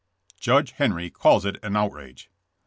[0.39, 2.31] JUDGE HENRY CALLS IT AN OUTRAGE.